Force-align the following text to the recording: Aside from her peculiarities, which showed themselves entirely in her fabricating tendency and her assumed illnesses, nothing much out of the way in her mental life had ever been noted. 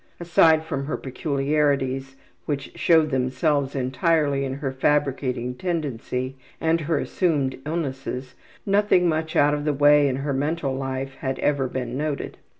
Aside 0.19 0.63
from 0.65 0.87
her 0.87 0.97
peculiarities, 0.97 2.15
which 2.47 2.71
showed 2.73 3.11
themselves 3.11 3.75
entirely 3.75 4.43
in 4.43 4.55
her 4.55 4.71
fabricating 4.71 5.53
tendency 5.53 6.37
and 6.59 6.81
her 6.81 6.97
assumed 6.97 7.59
illnesses, 7.67 8.33
nothing 8.65 9.07
much 9.07 9.35
out 9.35 9.53
of 9.53 9.63
the 9.63 9.73
way 9.73 10.07
in 10.07 10.15
her 10.15 10.33
mental 10.33 10.75
life 10.75 11.13
had 11.19 11.37
ever 11.37 11.67
been 11.67 11.99
noted. 11.99 12.39